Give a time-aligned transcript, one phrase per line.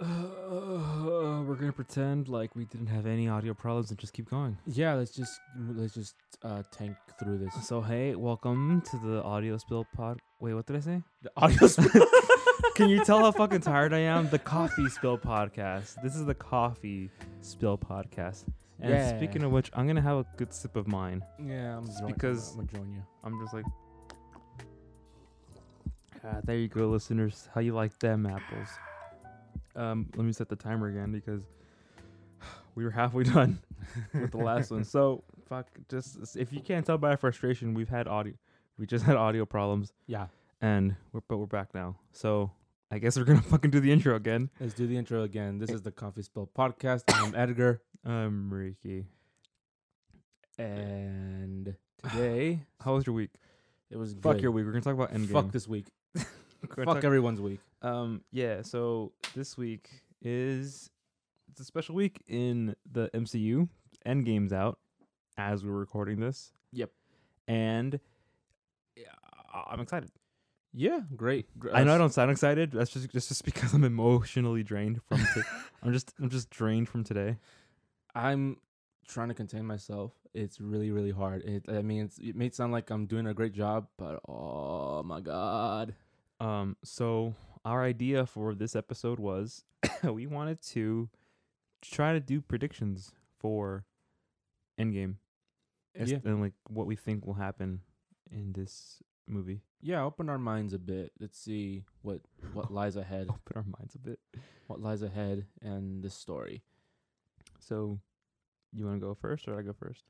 [0.00, 0.06] Uh,
[1.46, 4.56] we're gonna pretend like we didn't have any audio problems and just keep going.
[4.66, 7.54] Yeah, let's just let's just uh, tank through this.
[7.66, 10.18] So hey, welcome to the audio spill pod.
[10.40, 11.02] Wait, what did I say?
[11.22, 12.06] The audio spill.
[12.74, 14.28] Can you tell how fucking tired I am?
[14.30, 16.02] The coffee spill podcast.
[16.02, 17.08] This is the coffee
[17.40, 18.44] spill podcast.
[18.80, 19.16] And Yeah.
[19.16, 21.22] speaking of which, I'm gonna have a good sip of mine.
[21.38, 23.02] yeah, I'm Just join- because- I'm gonna join you.
[23.22, 23.64] I'm just like,
[26.24, 27.48] ah, there you go, listeners.
[27.54, 28.68] How you like them apples?
[29.76, 31.42] Um, let me set the timer again because
[32.74, 33.58] we were halfway done
[34.12, 34.84] with the last one.
[34.84, 38.34] So fuck, just if you can't tell by our frustration, we've had audio.
[38.78, 40.26] We just had audio problems, Yeah,
[40.60, 41.96] and we're but we're back now.
[42.12, 42.50] So
[42.90, 44.50] I guess we're gonna fucking do the intro again.
[44.60, 45.58] let's do the intro again.
[45.58, 47.02] This is the Coffee Spill podcast.
[47.08, 49.06] I'm Edgar, I'm Ricky.
[50.58, 53.30] and today How was your week?
[53.90, 54.42] it was Fuck good.
[54.42, 54.64] your week.
[54.66, 55.30] We're gonna talk about Endgame.
[55.32, 55.86] Fuck this week.
[56.16, 57.60] Fuck talk- everyone's week.
[57.84, 59.90] Um, yeah, so this week
[60.22, 60.90] is
[61.50, 63.68] it's a special week in the MCU.
[64.06, 64.78] Endgame's out
[65.36, 66.52] as we're recording this.
[66.72, 66.90] Yep.
[67.46, 68.00] And
[68.96, 69.04] yeah,
[69.70, 70.10] I'm excited.
[70.72, 71.46] Yeah, great.
[71.58, 72.72] Gr- I know I don't sound excited.
[72.72, 75.18] That's just that's just because I'm emotionally drained from.
[75.18, 75.42] T-
[75.82, 77.36] I'm just I'm just drained from today.
[78.14, 78.56] I'm
[79.06, 80.12] trying to contain myself.
[80.32, 81.42] It's really, really hard.
[81.42, 85.02] It, I mean, it's, it may sound like I'm doing a great job, but oh
[85.02, 85.94] my god.
[86.40, 87.34] Um, so
[87.64, 89.64] our idea for this episode was
[90.02, 91.08] we wanted to
[91.82, 93.84] try to do predictions for
[94.80, 95.16] Endgame.
[95.94, 96.18] Yeah.
[96.24, 97.80] And like what we think will happen
[98.30, 99.62] in this movie.
[99.80, 101.12] Yeah, open our minds a bit.
[101.20, 102.20] Let's see what
[102.52, 103.28] what lies ahead.
[103.28, 104.18] Open our minds a bit.
[104.66, 106.62] What lies ahead and this story.
[107.60, 108.00] So
[108.72, 110.02] you want to go first or I go first?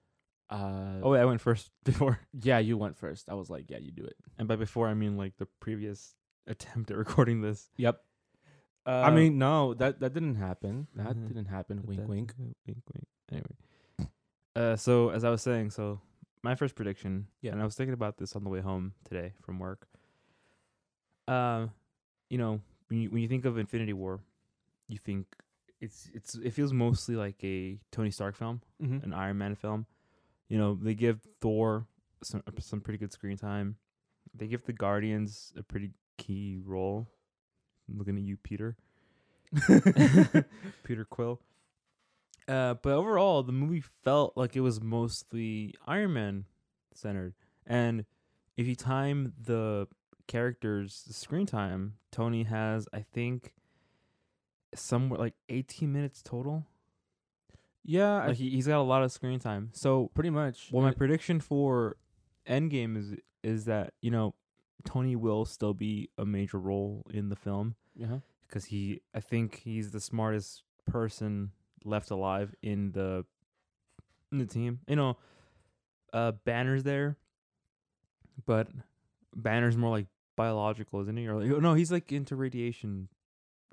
[0.51, 2.19] Uh, Oh, wait, I went first before.
[2.41, 3.29] yeah, you went first.
[3.29, 4.17] I was like, yeah, you do it.
[4.39, 6.15] And by before I mean like the previous
[6.47, 7.71] attempt at recording this.
[7.77, 8.03] Yep.
[8.87, 10.89] Uh, I mean, no, that that didn't happen.
[10.95, 11.29] That Mhm.
[11.29, 11.79] didn't happen.
[11.79, 12.35] But Wink, that's- wink.
[12.67, 13.07] Wink, wink.
[13.33, 14.11] Anyway.
[14.55, 16.01] Uh, so as I was saying, so
[16.43, 17.53] my first prediction, Yeah.
[17.53, 19.89] and I was thinking about this on the way home today from work.
[21.27, 21.71] Um,
[22.29, 24.21] you know, when you when you think of Infinity War,
[24.89, 25.27] you think
[25.81, 29.05] it's it's it feels mostly like a Tony Stark film, Mm-hmm.
[29.05, 29.87] an Iron Man film.
[30.49, 31.87] You know, they give Thor
[32.23, 33.77] some some pretty good screen time.
[34.35, 37.07] They give the Guardians a pretty key role.
[37.89, 38.77] I'm looking at you, Peter.
[40.85, 41.41] Peter Quill.
[42.47, 46.45] Uh, but overall, the movie felt like it was mostly Iron Man
[46.93, 47.35] centered.
[47.67, 48.05] And
[48.57, 49.89] if you time the
[50.27, 53.55] characters' the screen time, Tony has, I think,
[54.75, 56.67] somewhere like 18 minutes total.
[57.87, 59.71] Yeah, Like he, he's got a lot of screen time.
[59.73, 60.69] So, pretty much.
[60.73, 61.97] well, my prediction for
[62.49, 64.35] Endgame is is that you know
[64.85, 68.19] Tony will still be a major role in the film yeah.
[68.47, 71.51] because he I think he's the smartest person
[71.85, 73.25] left alive in the
[74.31, 74.81] in the team.
[74.87, 75.17] You know,
[76.13, 77.17] uh Banner's there,
[78.47, 78.69] but
[79.35, 80.07] Banner's more like
[80.37, 81.27] biological, isn't he?
[81.27, 83.09] Or like, no, he's like into radiation.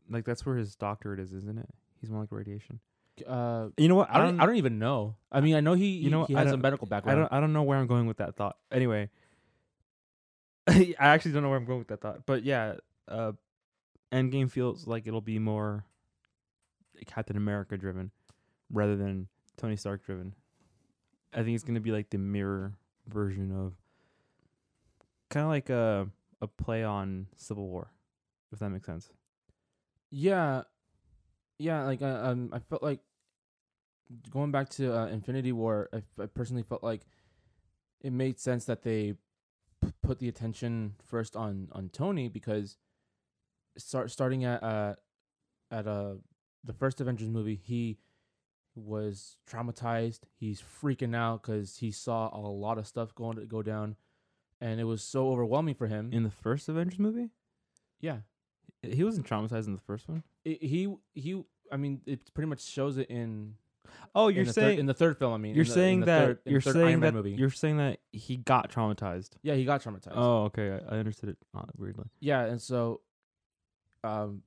[0.09, 1.69] Like that's where his doctorate is, isn't it?
[1.99, 2.79] He's more like radiation.
[3.27, 4.09] Uh, You know what?
[4.09, 4.39] I don't.
[4.39, 5.15] I don't even know.
[5.31, 5.89] I mean, I know he.
[5.89, 7.19] You know, he has a medical background.
[7.19, 8.57] I don't I don't know where I'm going with that thought.
[8.71, 9.09] Anyway,
[10.99, 12.25] I actually don't know where I'm going with that thought.
[12.25, 12.75] But yeah,
[13.07, 13.33] uh
[14.11, 15.85] Endgame feels like it'll be more
[17.05, 18.11] Captain America driven
[18.69, 19.27] rather than
[19.57, 20.35] Tony Stark driven.
[21.33, 22.73] I think it's to be like the mirror
[23.07, 23.73] version of
[25.29, 26.07] kind of like a
[26.41, 27.91] a play on Civil War,
[28.51, 29.09] if that makes sense.
[30.09, 30.63] Yeah,
[31.57, 31.83] yeah.
[31.83, 32.99] Like I, um, I felt like
[34.29, 35.89] going back to uh, Infinity War.
[35.93, 37.01] I, I personally felt like
[38.01, 39.13] it made sense that they
[40.11, 42.75] put the attention first on on Tony because
[43.77, 44.93] start starting at uh
[45.71, 46.15] at uh
[46.65, 47.97] the first Avengers movie, he
[48.75, 50.23] was traumatized.
[50.35, 53.95] He's freaking out because he saw a lot of stuff going to go down,
[54.59, 56.09] and it was so overwhelming for him.
[56.11, 57.29] In the first Avengers movie,
[58.01, 58.17] yeah,
[58.81, 60.23] he wasn't traumatized in the first one.
[60.43, 61.41] it, he he.
[61.71, 63.55] I mean, it pretty much shows it in
[64.13, 65.33] Oh, you're the saying third, in the third film.
[65.33, 67.31] I mean, You're in the- in saying that third- in you're third saying that movie.
[67.31, 69.31] you're saying that he got traumatized.
[69.41, 70.13] yeah, he got traumatized.
[70.15, 70.71] Oh, okay.
[70.89, 72.05] I, I understood it uh, weirdly.
[72.19, 73.01] yeah, and so,
[74.03, 74.43] um,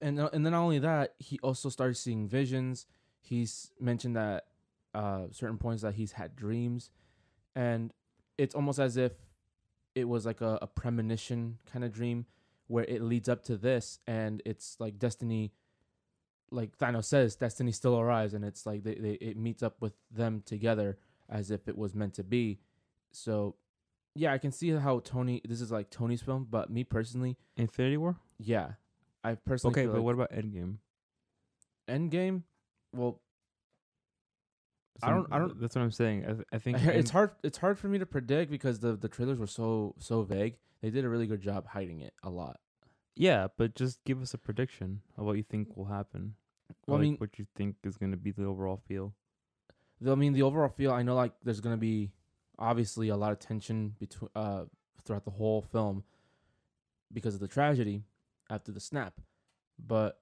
[0.00, 2.86] and th- and then not only that, he also started seeing visions.
[3.20, 4.46] He's mentioned that
[4.94, 6.90] uh certain points that he's had dreams,
[7.54, 7.92] and
[8.38, 9.12] it's almost as if
[9.94, 12.26] it was like a, a premonition kind of dream
[12.68, 15.52] where it leads up to this, and it's like destiny.
[16.52, 19.92] Like Thanos says, destiny still arrives, and it's like they, they it meets up with
[20.10, 20.98] them together
[21.28, 22.58] as if it was meant to be.
[23.12, 23.54] So,
[24.16, 25.40] yeah, I can see how Tony.
[25.44, 28.16] This is like Tony's film, but me personally, Infinity War.
[28.38, 28.72] yeah,
[29.22, 30.78] I personally Okay, but like what about Endgame?
[31.88, 32.42] Endgame.
[32.94, 33.20] Well,
[35.02, 36.24] I don't- I don't- That's what I'm saying.
[36.26, 37.30] I, th- I think it's hard.
[37.42, 40.56] It's hard for me to predict because the the trailers were so so vague.
[40.82, 42.58] They did a really good job hiding it a lot.
[43.16, 46.34] Yeah, but just give us a prediction of what you think will happen.
[46.86, 49.14] Well, I mean- what you think is going to be the overall feel.
[50.00, 50.92] The- I mean, the overall feel.
[50.92, 52.12] I know like there's gonna be
[52.58, 54.64] obviously a lot of tension between uh
[55.04, 56.04] throughout the whole film
[57.12, 58.02] because of the tragedy
[58.48, 59.20] after the snap,
[59.78, 60.20] but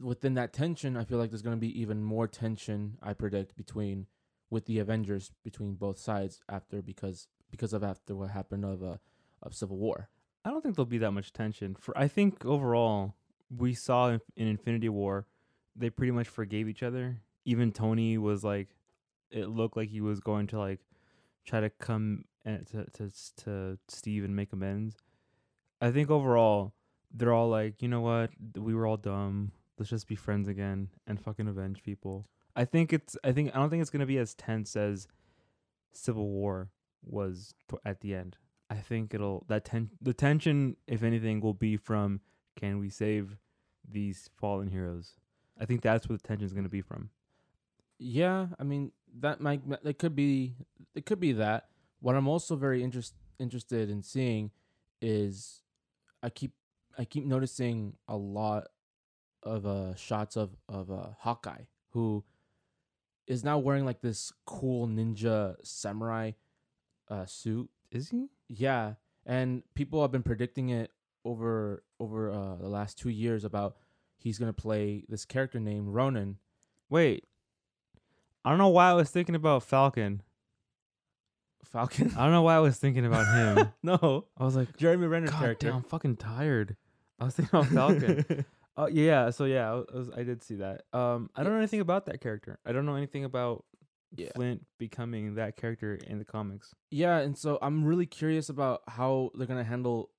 [0.00, 2.98] within that tension, I feel like there's gonna be even more tension.
[3.02, 4.06] I predict between
[4.50, 8.96] with the Avengers between both sides after because because of after what happened of uh
[9.42, 10.08] of Civil War.
[10.44, 11.74] I don't think there'll be that much tension.
[11.74, 13.14] For I think overall,
[13.54, 15.26] we saw in, in Infinity War,
[15.76, 17.20] they pretty much forgave each other.
[17.44, 18.68] Even Tony was like,
[19.30, 20.80] it looked like he was going to like
[21.44, 23.10] try to come and to to
[23.44, 24.96] to Steve and make amends.
[25.80, 26.74] I think overall,
[27.12, 29.52] they're all like, you know what, we were all dumb.
[29.78, 32.26] Let's just be friends again and fucking avenge people.
[32.54, 33.16] I think it's.
[33.24, 35.08] I think I don't think it's gonna be as tense as
[35.92, 36.70] Civil War
[37.02, 38.36] was t- at the end.
[38.68, 42.20] I think it'll that ten the tension, if anything, will be from
[42.60, 43.36] can we save
[43.90, 45.14] these fallen heroes?
[45.58, 47.10] I think that's where the tension is going to be from.
[47.98, 50.54] Yeah, I mean that might it could be
[50.94, 51.68] it could be that.
[52.00, 54.50] What I'm also very interest, interested in seeing
[55.02, 55.62] is
[56.22, 56.52] I keep
[56.98, 58.68] I keep noticing a lot
[59.42, 62.24] of uh shots of of uh Hawkeye who
[63.26, 66.32] is now wearing like this cool ninja samurai
[67.08, 67.68] uh suit.
[67.90, 68.28] Is he?
[68.48, 68.94] Yeah,
[69.26, 70.90] and people have been predicting it
[71.24, 73.76] over over uh the last 2 years about
[74.16, 76.38] he's to play this character named Ronin.
[76.88, 77.24] Wait,
[78.44, 80.22] I don't know why I was thinking about Falcon.
[81.64, 82.12] Falcon.
[82.16, 83.72] I don't know why I was thinking about him.
[83.82, 84.26] no.
[84.36, 85.66] I was like, Jeremy Renner's God character.
[85.68, 86.76] damn, I'm fucking tired.
[87.20, 88.44] I was thinking about Falcon.
[88.76, 90.84] Oh yeah, so yeah, I, was, I did see that.
[90.94, 92.58] Um, I don't know anything about that character.
[92.64, 93.64] I don't know anything about
[94.16, 94.30] Yeah.
[94.34, 96.74] Clint becoming that character in the comics.
[96.90, 100.10] Yeah, and so I'm really curious about how they're gonna handle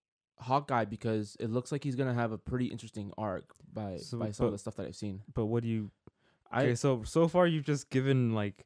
[0.41, 4.31] Hawkeye because it looks like he's gonna have a pretty interesting arc by So, by
[4.31, 5.21] some of the stuff that I've seen.
[5.33, 5.91] But what do you?
[6.51, 8.65] I Okay, so so far you've just given like,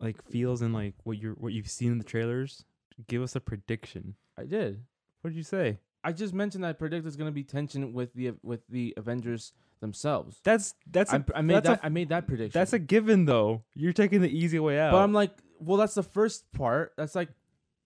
[0.00, 2.64] like feels and like what you're what you've seen in the trailers.
[3.06, 4.14] Give us a prediction.
[4.36, 4.80] I did.
[5.20, 5.78] What did you say?
[6.02, 10.40] I just mentioned I predict there's gonna be tension with the with the Avengers themselves.
[10.42, 12.58] That's that's I, a, I made that's that A, I made that prediction.
[12.58, 13.62] that's a given though.
[13.74, 14.92] You're taking the easy way out.
[14.92, 16.94] but I'm like, well, that's the first part.
[16.96, 17.28] That's like,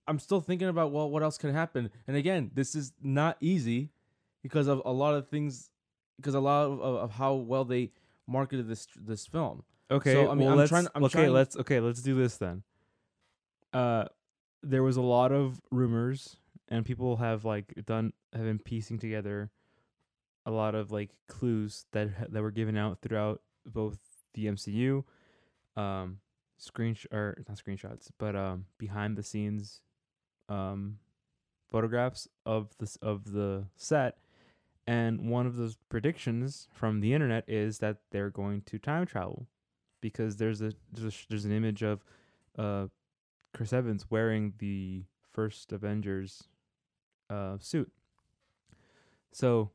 [0.09, 1.91] I'm still thinking about well, what else can happen.
[2.07, 3.91] And again, this is not easy
[4.43, 5.71] because of a lot of things,
[6.17, 7.93] because a lot of, of, of how well they
[8.27, 9.63] marketed this this film.
[9.91, 12.37] Okay, So, I mean, well, I'm trying- I'm okay, trying- let's okay, let's do this
[12.39, 12.63] then.
[13.73, 14.07] Uh,
[14.63, 16.37] there was a lot of rumors,
[16.69, 19.51] and people have like done have been piecing together
[20.47, 23.99] a lot of like clues that that were given out throughout both
[24.35, 25.05] the MCU,
[25.77, 26.19] um,
[26.59, 29.81] screen or not screenshots, but um behind the scenes,
[30.49, 30.99] um,
[31.71, 34.19] photographs of this of the set.
[34.87, 39.47] And one of those predictions from the internet is that they're going to time travel
[40.01, 42.05] because there's a there's, a, there's an image of
[42.59, 42.89] uh
[43.55, 46.45] Chris Evans wearing the first Avengers
[47.31, 47.93] uh suit.
[49.31, 49.71] So,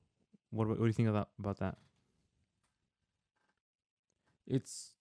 [0.51, 1.77] what what do you think about about that?
[4.47, 4.93] it's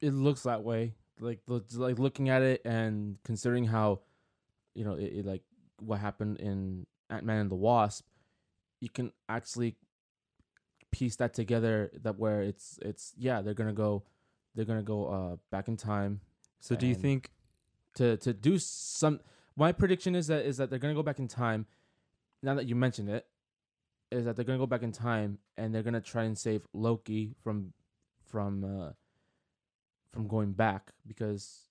[0.00, 1.40] it looks that way like
[1.74, 4.00] like looking at it and considering how
[4.74, 5.42] you know it, it like
[5.80, 8.06] what happened in ant-man and the wasp
[8.80, 9.76] you can actually
[10.90, 14.02] piece that together that where it's it's yeah they're gonna go
[14.54, 16.20] they're gonna go uh back in time
[16.60, 17.30] So, do you think
[17.94, 19.20] to to do some
[19.56, 21.66] my prediction is that is that they're gonna go back in time
[22.42, 23.26] now that you mentioned it
[24.10, 27.34] is that they're gonna go back in time and they're gonna try and save loki
[27.42, 27.72] from
[28.24, 28.90] from uh
[30.12, 31.68] from going back because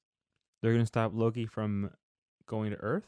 [0.62, 1.92] they're going to stop Loki from
[2.52, 3.08] going to Earth?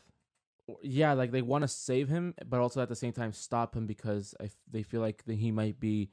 [0.82, 3.86] yeah like they want to save him but also at the same time stop him
[3.86, 6.10] because f- they feel like that he might be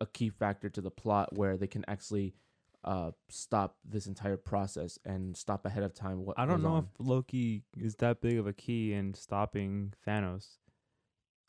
[0.00, 2.34] a key factor to the plot where they can actually
[2.82, 6.88] uh stop this entire process and stop ahead of time what I don't know on.
[6.98, 10.58] if Loki is that big of a key in stopping Thanos.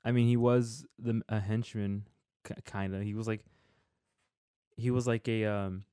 [0.08, 2.04] I mean, he was the a henchman,
[2.48, 3.02] k- kind of.
[3.02, 3.44] He was like,
[4.78, 5.84] he was like a um.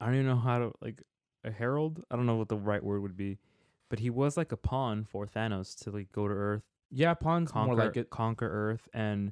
[0.00, 1.00] I don't even know how to like
[1.44, 2.02] a herald.
[2.10, 3.38] I don't know what the right word would be,
[3.94, 7.52] but he was like a pawn for Thanos to like go to Earth, yeah Pond's
[7.52, 9.30] conquer more like it conquer Earth, and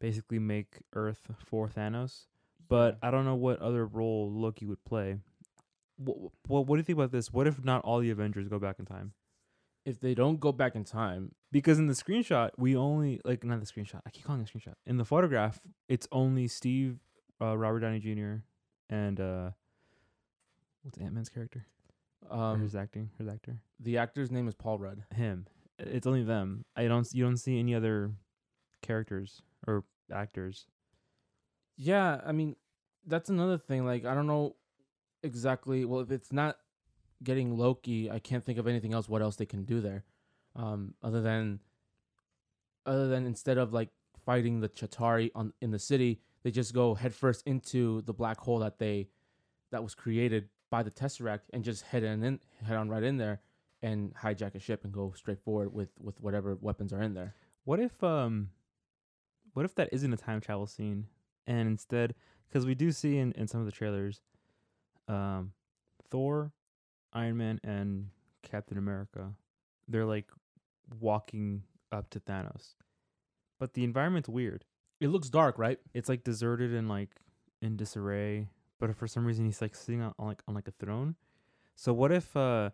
[0.00, 2.26] basically make Earth for Thanos.
[2.68, 5.16] But I don't know what other role Loki would play.
[5.96, 7.32] What, what, what do you think about this?
[7.32, 9.12] What if not all the Avengers go back in time?
[9.86, 13.58] if they don't go back in time, because in the screenshot we only like not
[13.58, 14.02] the screenshot.
[14.06, 14.74] I keep calling it a screenshot.
[14.86, 17.00] In the photograph, it's only Steve,
[17.40, 18.44] uh, Robert Downey Jr.
[18.88, 19.50] and uh,
[20.82, 21.66] what's Ant Man's character?
[22.28, 23.56] Um, his acting, his actor.
[23.80, 25.02] the actor's name is Paul Rudd.
[25.14, 25.46] Him.
[25.78, 26.64] It's only them.
[26.76, 27.00] I don't.
[27.00, 28.12] s- You don't see any other
[28.82, 30.66] characters or actors.
[31.76, 32.56] Yeah, I mean,
[33.06, 33.86] that's another thing.
[33.86, 34.56] Like, I don't know
[35.22, 35.84] exactly.
[35.84, 36.58] Well, if it's not
[37.22, 39.08] getting Loki, I can't think of anything else.
[39.08, 40.04] What else they can do there,
[40.56, 41.60] um, other than,
[42.86, 43.88] other than instead of like
[44.24, 48.58] fighting the Chitauri on in the city, they just go headfirst into the black hole
[48.60, 49.08] that they,
[49.70, 53.16] that was created by the Tesseract, and just head in, in head on right in
[53.16, 53.40] there,
[53.82, 57.34] and hijack a ship and go straight forward with with whatever weapons are in there.
[57.64, 58.50] What if um,
[59.54, 61.06] what if that isn't a time travel scene,
[61.46, 62.14] and instead,
[62.48, 64.22] because we do see in in some of the trailers,
[65.08, 65.52] um,
[66.10, 66.52] Thor,
[67.12, 68.08] Iron Man, and
[68.42, 69.32] Captain America,
[69.88, 70.30] they're like
[71.00, 71.62] walking
[71.92, 72.74] up to Thanos,
[73.58, 74.64] but the environment's weird.
[75.00, 75.78] It looks dark, right?
[75.94, 77.08] It's like deserted and like
[77.62, 78.48] in disarray,
[78.80, 81.14] but for some reason he's like sitting on, on like on like a throne.
[81.76, 82.70] So what if uh,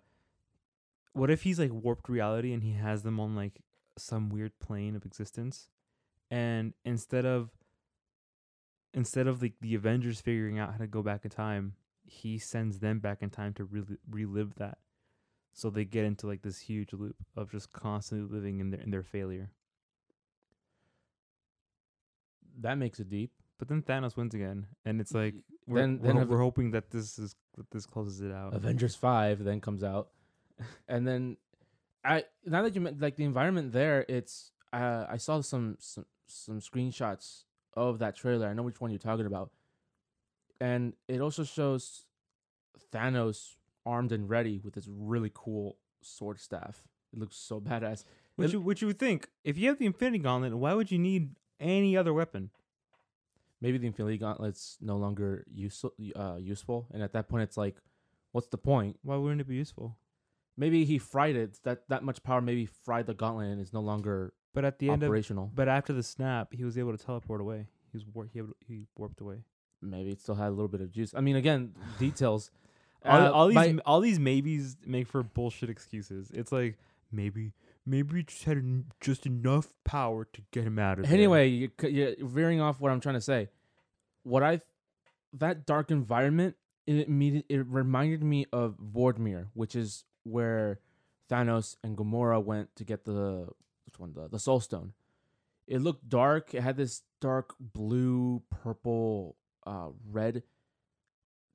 [1.12, 3.60] what if he's like warped reality and he has them on like
[3.98, 5.68] some weird plane of existence,
[6.30, 7.50] and instead of
[8.94, 12.78] instead of like the Avengers figuring out how to go back in time, he sends
[12.78, 14.78] them back in time to rel- relive that.
[15.52, 18.90] So they get into like this huge loop of just constantly living in their in
[18.90, 19.50] their failure.
[22.58, 23.32] That makes it deep.
[23.58, 25.34] But then Thanos wins again, and it's like
[25.66, 28.54] we're, Then- we're, then ho- we're hoping that this is that this closes it out.
[28.54, 30.08] Avengers Five then comes out,
[30.88, 31.37] and then
[32.04, 36.06] I now that you meant like the environment there, it's uh, I saw some some
[36.26, 37.44] some screenshots
[37.75, 38.49] of that trailer.
[38.49, 39.50] I know which one you're talking about,
[40.61, 42.04] and it also shows
[42.92, 43.54] Thanos
[43.85, 46.85] armed and ready with this really cool sword staff.
[47.12, 48.04] It looks so badass.
[48.37, 50.90] Which It- you, which you would think if you have the Infinity Gauntlet, why would
[50.90, 52.50] you need any other weapon?
[53.66, 57.76] Maybe the Infinity Gauntlet's no longer useful, uh, useful, and at that point, it's like,
[58.32, 58.96] what's the point?
[59.02, 59.96] Why wouldn't it be useful?
[60.56, 61.58] Maybe he fried it.
[61.64, 64.88] That that much power maybe fried the gauntlet and is no longer But at the
[64.90, 65.50] end of operational.
[65.52, 67.66] but after the snap, he was able to teleport away.
[67.90, 69.38] He was war- he, able- he warped away.
[69.82, 71.12] maybe it still had a little bit of juice.
[71.14, 72.50] I mean, again, details.
[73.04, 76.30] All, Uh, all these by- all these maybes make for bullshit excuses.
[76.32, 76.78] It's like
[77.12, 77.52] maybe
[77.85, 81.14] maybe it just had just enough power to get him out of there.
[81.14, 83.49] anyway, you, c- you're veering off what I'm trying to say.
[84.26, 84.61] What I,
[85.33, 90.80] that dark environment, it immediate, it reminded me of Vormir, which is where
[91.30, 93.47] Thanos and Gamora went to get the
[93.85, 94.95] which one the the Soul Stone.
[95.68, 96.54] It looked dark.
[96.54, 100.42] It had this dark blue, purple, uh, red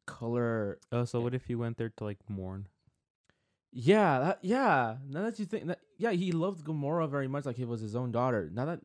[0.05, 2.67] color Oh, so what if he went there to like mourn?
[3.73, 4.95] Yeah, that, yeah.
[5.09, 7.95] Now that you think that, yeah, he loved Gamora very much, like it was his
[7.97, 8.49] own daughter.
[8.53, 8.79] Now that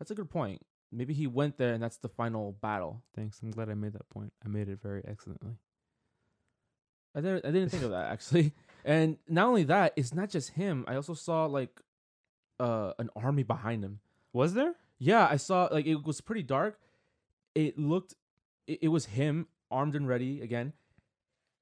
[0.00, 0.62] that's a good point.
[0.92, 3.02] Maybe he went there, and that's the final battle.
[3.14, 3.40] Thanks.
[3.42, 4.32] I'm glad I made that point.
[4.44, 5.56] I made it very excellently.
[7.14, 8.52] I didn't, I didn't think of that actually.
[8.82, 10.86] And not only that, it's not just him.
[10.88, 11.82] I also saw like,
[12.58, 14.00] uh, an army behind him.
[14.32, 14.74] Was there?
[14.98, 16.78] Yeah, I saw like it was pretty dark.
[17.54, 18.14] It looked,
[18.66, 20.72] it, it was him armed and ready again,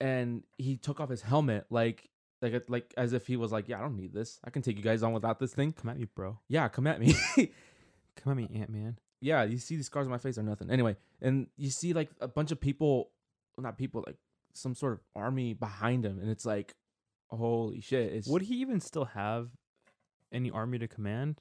[0.01, 2.09] and he took off his helmet like.
[2.41, 4.39] Like, like as if he was like, yeah, I don't need this.
[4.45, 5.73] I can take you guys on without this thing.
[5.73, 6.39] Come at me, bro.
[6.47, 7.17] Yeah, come at me.
[8.15, 8.97] Come at me, Ant Man.
[9.21, 10.71] Yeah, you see these scars on my face are nothing.
[10.71, 13.11] Anyway, and you see like a bunch of people,
[13.57, 14.17] well, not people, like
[14.55, 16.75] some sort of army behind him, and it's like,
[17.31, 18.13] holy shit!
[18.13, 19.49] It's Would he even still have
[20.33, 21.41] any army to command?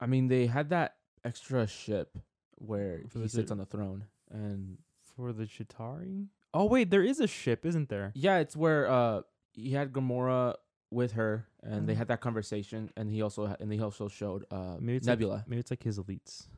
[0.00, 2.16] I mean, they had that extra ship
[2.56, 4.78] where For he the- sits on the throne, and
[5.16, 6.28] For the Chitauri?
[6.54, 8.12] Oh wait, there is a ship, isn't there?
[8.14, 9.22] yeah, it's where uh
[9.52, 10.54] he had Gamora
[10.90, 11.98] with her, and they Mhm.
[11.98, 15.34] had that conversation, and he also and they also showed uh Maybe it's Nebula.
[15.34, 16.48] Like, maybe it's like his elites,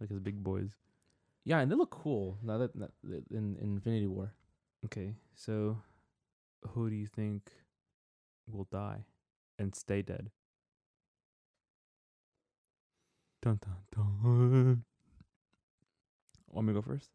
[0.00, 0.76] like his big boys.
[1.44, 2.90] yeah, and they look cool now that, that
[3.30, 4.32] in, in Infinity War.
[4.86, 5.78] Okay, so
[6.68, 7.52] who do you think
[8.46, 9.04] will die
[9.58, 10.30] and stay dead?
[13.42, 14.84] Dun dun dun.
[16.48, 17.10] Want me to go first?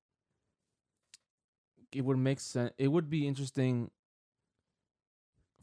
[1.91, 2.71] it would make sense.
[2.77, 3.89] It would be interesting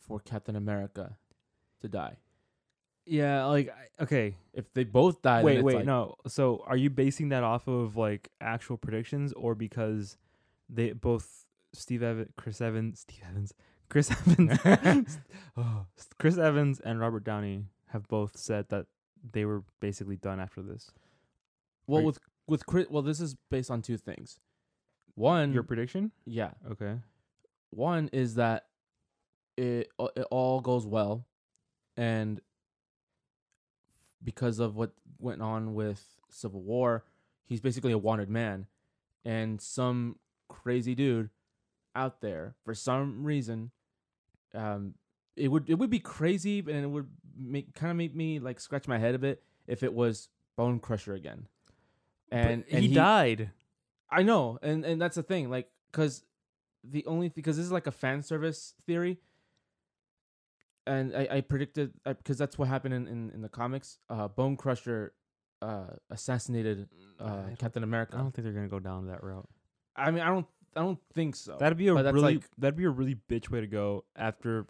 [0.06, 1.16] for Captain America
[1.80, 2.16] to die.
[3.04, 4.36] Yeah, like I- okay.
[4.52, 6.16] If they both die, then wait, it's wait, like- no.
[6.26, 10.16] So are you basing that off of like actual predictions or because
[10.68, 13.54] they both Steve Evans, Chris Evans, Steve Evans,
[13.88, 15.18] Chris Evans,
[15.56, 15.86] oh,
[16.18, 18.86] Chris Evans and Robert Downey have both said that
[19.32, 20.90] they were basically done after this.
[21.86, 24.38] Well, Are you- with with Chris, well, this is based on two things.
[25.14, 26.10] One, Your prediction?
[26.26, 26.96] yeah, Okay.
[27.70, 28.66] one is that
[29.56, 31.26] it it all goes well,
[31.96, 32.40] and
[34.22, 37.04] because of what went on with Civil War,
[37.44, 38.66] he's basically a wanted man,
[39.24, 40.16] and some
[40.48, 41.30] crazy dude
[41.94, 43.70] out there for some reason,
[44.54, 44.94] um,
[45.36, 47.08] it would it would be crazy and it would
[47.38, 50.78] make kind of make me like scratch my head a bit if it was Bone
[50.80, 51.46] Crusher again,
[52.30, 53.50] and, and he, died.
[54.10, 56.22] I know, and and that's the thing, like, cause
[56.84, 59.18] the only because this is like a fan service theory,
[60.86, 63.98] and I, I predicted because that's what happened in, in, in the comics.
[64.08, 65.12] Uh, Bone Crusher,
[65.62, 66.88] uh, assassinated
[67.20, 68.16] uh Captain America.
[68.16, 69.48] I don't think they're gonna go down that route.
[69.96, 71.56] I mean, I don't I don't think so.
[71.58, 74.66] That'd be a really like- that'd be a really bitch way to go after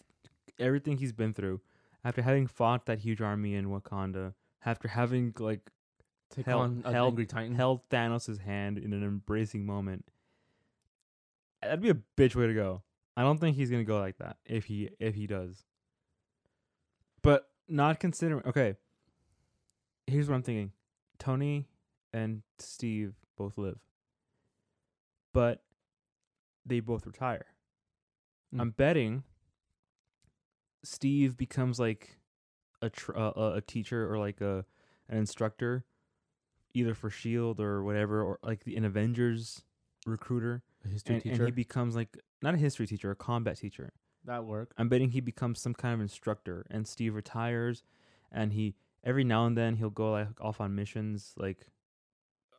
[0.59, 1.61] everything he's been through,
[2.05, 5.71] after having fought that huge army in Wakanda, after having like
[6.31, 7.55] Take held- on held- angry Titan.
[7.55, 10.05] held Thanos' hand in an embracing moment.
[11.63, 12.83] That'd be a bitch way to go.
[13.17, 15.65] I don't think he's gonna go like that if he if he does.
[17.27, 18.77] But not considering okay.
[20.07, 20.73] Here's what I'm thinking.
[21.19, 21.67] Tony
[22.13, 23.79] and Steve both live.
[25.35, 25.63] But
[26.65, 27.47] they both retire.
[28.55, 28.61] Mm.
[28.61, 29.25] I'm betting
[30.85, 32.19] Steve becomes like
[32.81, 34.65] a tr- uh, a teacher or like a
[35.09, 35.85] an instructor
[36.75, 39.63] either for Shield or whatever or like the an Avengers
[40.07, 41.35] recruiter a history and, teacher.
[41.35, 43.93] and he becomes like not a history teacher, a combat teacher.
[44.27, 44.73] That work.
[44.77, 47.83] I'm betting he becomes some kind of instructor and Steve retires
[48.33, 51.67] and he every now and then he'll go like off on missions like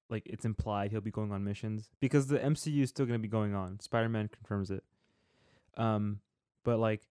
[0.09, 3.21] like it's implied he'll be going on missions because the MCU is still going to
[3.21, 3.79] be going on.
[3.79, 4.83] Spider-Man confirms it.
[5.75, 6.19] Um
[6.63, 7.07] but like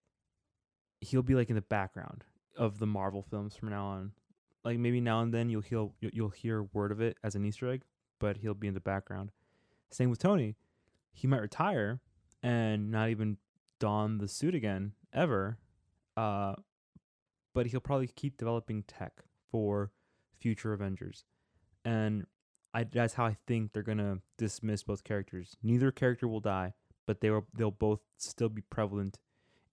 [1.01, 2.23] he'll be like in the background
[2.57, 4.11] of the Marvel films from now on.
[4.63, 7.45] Like maybe now and then you'll hear you'll, you'll hear word of it as an
[7.45, 7.83] Easter egg,
[8.19, 9.31] but he'll be in the background.
[9.91, 10.55] Same with Tony.
[11.13, 12.01] He might retire
[12.43, 13.37] and not even
[13.79, 15.57] don the suit again ever.
[16.15, 16.55] Uh,
[17.53, 19.91] but he'll probably keep developing tech for
[20.39, 21.25] future Avengers,
[21.83, 22.25] and
[22.73, 25.57] I that's how I think they're gonna dismiss both characters.
[25.63, 26.73] Neither character will die,
[27.05, 29.19] but they will they'll both still be prevalent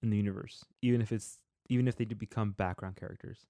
[0.03, 3.47] in the universe, even if it's even if they do become background characters.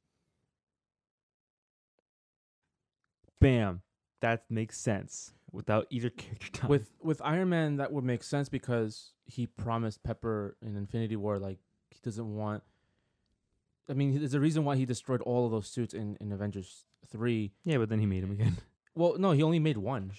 [3.40, 3.82] Bam,
[4.20, 6.68] that makes sense without either character dying.
[6.74, 11.38] With with Iron Man, that would make sense because he promised Pepper in Infinity War
[11.38, 11.58] like
[11.90, 12.62] he doesn't want.
[13.88, 16.86] I mean, there's a reason why he destroyed all of those suits in, in Avengers
[17.06, 17.52] three.
[17.64, 18.56] yeah, but then he made him again.
[18.96, 20.12] Well, no, he only made one.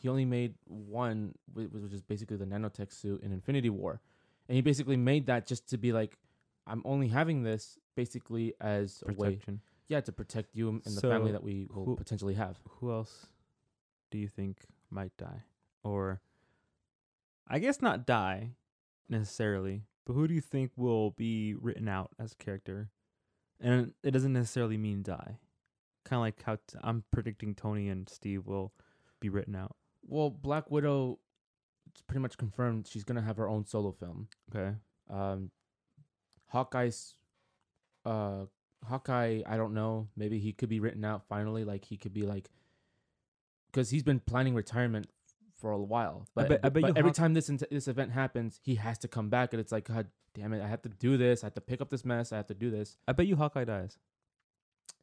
[0.00, 4.02] He only made one, which is basically the nanotech suit in Infinity War,
[4.46, 6.18] and he basically made that just to be like,
[6.66, 9.62] I'm only having this basically as a way, Protection.
[9.88, 12.58] yeah, to protect you and the family that we will who- potentially have.
[12.68, 13.28] who else
[14.10, 14.58] do you think
[14.90, 15.44] might die?
[15.82, 16.20] Or
[17.48, 18.52] I guess not die
[19.08, 22.90] necessarily, but who do you think will be written out as a character?
[23.60, 25.38] And it doesn't necessarily mean die.
[26.04, 28.72] Kind of like how t- I'm predicting Tony and Steve will
[29.20, 29.76] be written out.
[30.06, 31.18] Well, Black Widow,
[31.90, 34.28] it's pretty much confirmed she's gonna have her own solo film.
[34.54, 34.76] Okay.
[35.10, 35.50] Um,
[36.46, 37.16] Hawkeye's,
[38.04, 38.44] uh,
[38.84, 40.08] Hawkeye, I don't know.
[40.16, 41.64] Maybe he could be written out finally.
[41.64, 42.48] Like he could be like,
[43.70, 45.08] because he's been planning retirement
[45.60, 46.26] for a while.
[46.34, 49.08] But, bet- I bet but every Hawk- time this this event happens, he has to
[49.08, 51.42] come back, and it's like, God damn it, I have to do this.
[51.42, 52.32] I have to pick up this mess.
[52.32, 52.96] I have to do this.
[53.08, 53.98] I bet you Hawkeye dies.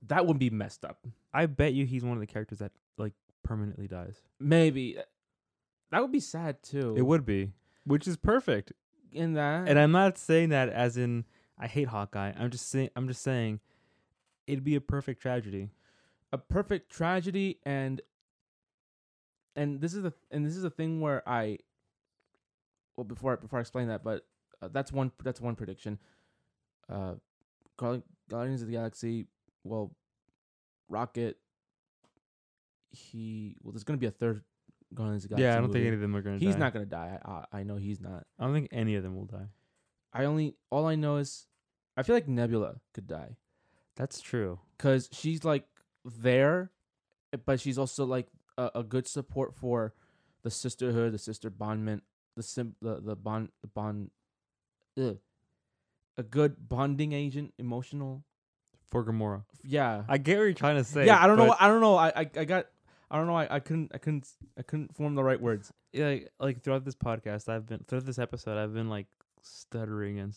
[0.08, 1.06] That would be messed up.
[1.34, 4.22] I bet you he's one of the characters that like permanently dies.
[4.40, 4.98] Maybe
[5.92, 6.96] that would be sad too.
[6.98, 7.52] It would be,
[7.86, 8.72] which is perfect.
[9.12, 9.68] in that.
[9.68, 11.26] And I'm not saying that as in
[11.58, 12.34] I hate Hawkeye.
[12.38, 13.60] I'm just saying I'm just saying
[14.48, 15.70] it'd be a perfect tragedy.
[16.32, 18.02] a perfect tragedy and
[19.56, 21.60] and this is the and this is the thing where I
[22.98, 24.26] well before before I explain that but
[24.62, 26.00] uh, that's one that's one prediction
[26.90, 27.14] uh
[27.78, 29.28] Guardians of the Galaxy
[29.64, 29.92] well
[30.90, 31.38] Rocket
[32.92, 34.44] he well there's going to be a third
[34.94, 36.38] Guardians of the Galaxy yeah, I don't think any of them are gonna.
[36.38, 36.60] he's die.
[36.60, 39.04] not going to die I, I I know he's not I don't think any of
[39.04, 39.48] them will die.
[40.14, 41.48] I only all I know is
[41.98, 43.36] I feel like Nebula could die
[43.98, 44.60] That's true.
[44.78, 45.66] because she's like
[46.06, 46.72] there,
[47.46, 49.94] but she's also like a, a good support for
[50.44, 52.02] the sisterhood, the sister bondment,
[52.36, 54.12] the sim, the the bond, the bond,
[55.00, 55.18] ugh.
[56.18, 58.24] a good bonding agent, emotional.
[58.92, 59.44] For Gamora.
[59.64, 61.06] Yeah, I get what you're trying to say.
[61.08, 61.22] yeah.
[61.22, 61.44] I don't know.
[61.46, 61.96] but, what- I don't know.
[61.96, 62.68] I, I I got.
[63.10, 63.36] I don't know.
[63.36, 63.92] I, I couldn't.
[63.94, 64.28] I couldn't.
[64.58, 65.74] I couldn't form the right words.
[65.92, 69.08] yeah, Like, like throughout this podcast, I've been throughout this episode, I've been like
[69.42, 70.34] stuttering and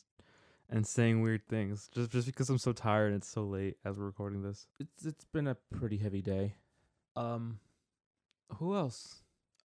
[0.70, 3.98] and saying weird things just just because I'm so tired and it's so late as
[3.98, 4.66] we're recording this.
[4.80, 6.54] It's it's been a pretty heavy day.
[7.16, 7.58] Um,
[8.56, 9.22] who else?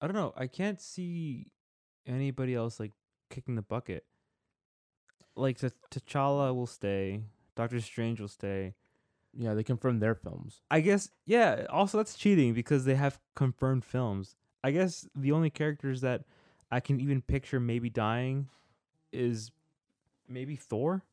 [0.01, 0.33] I don't know.
[0.35, 1.47] I can't see
[2.07, 2.91] anybody else like
[3.29, 4.05] kicking the bucket.
[5.35, 7.21] like T- T'Challa will stay,
[7.55, 8.73] Doctor Strange will stay.
[9.37, 10.61] Yeah, they confirmed their films.
[10.71, 11.65] I guess yeah.
[11.69, 14.35] Also, that's cheating because they have confirmed films.
[14.63, 16.23] I guess the only characters that
[16.71, 18.47] I can even picture maybe dying
[19.11, 19.51] is
[20.27, 21.03] maybe Thor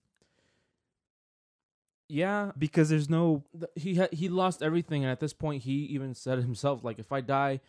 [2.15, 5.77] Yeah, because there's no th- he ha- he lost everything, and at this point, he
[5.87, 7.61] even said himself, like, if I die,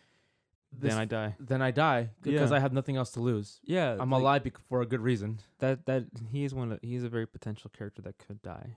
[0.70, 1.36] this, then I die.
[1.40, 2.56] then I die because Yeah.
[2.58, 3.58] I have nothing else to lose.
[3.64, 5.38] Yeah, I'm like, alive bec- for a good reason.
[5.60, 6.72] That that he is one.
[6.72, 8.76] Of, he is a very potential character that could die.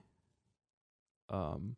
[1.28, 1.76] Um,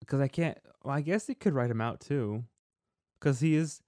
[0.00, 0.58] because I can't.
[0.82, 2.42] Well, I guess they could write him out too,
[3.20, 3.82] because he is.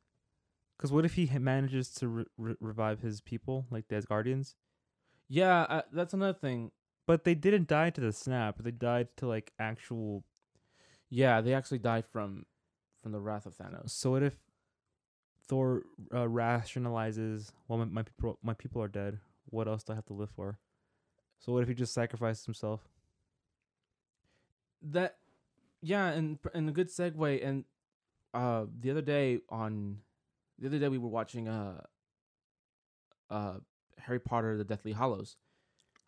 [0.76, 4.54] Because what if he ha- manages to re- re- revive his people like the Asgardians?
[5.28, 6.70] Yeah, uh, that's another thing.
[7.06, 8.56] But they didn't die to the snap.
[8.58, 10.24] They died to like actual.
[11.10, 12.46] Yeah, they actually died from
[13.02, 13.90] from the wrath of Thanos.
[13.90, 14.38] So what if
[15.46, 17.52] Thor uh, rationalizes?
[17.68, 19.18] Well, my, my people, my people are dead.
[19.50, 20.58] What else do I have to live for?
[21.38, 22.80] So what if he just sacrifices himself?
[24.82, 25.16] That,
[25.82, 27.46] yeah, and pr- and a good segue.
[27.46, 27.64] And
[28.32, 29.98] uh, the other day on,
[30.58, 31.82] the other day we were watching uh,
[33.28, 33.54] uh,
[33.98, 35.36] Harry Potter: The Deathly Hallows.